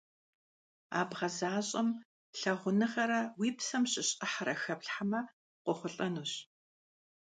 [0.99, 1.89] А бгъэзащӀэм
[2.39, 5.21] лъагъуныгъэрэ уи псэм щыщ Ӏыхьэрэ хэплъхьэмэ,
[5.63, 6.31] къохъулӀэнущ.